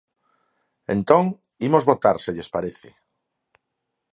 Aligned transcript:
Entón, 0.95 1.25
imos 1.67 1.87
votar, 1.91 2.15
se 2.23 2.33
lles 2.35 2.51
parece. 2.55 2.89